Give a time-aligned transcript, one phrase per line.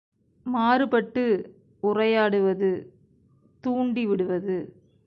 [0.45, 1.23] மாறுபட்டு
[1.83, 2.71] உரையாடுவது,
[3.63, 4.57] தூண்டிவிடுவது.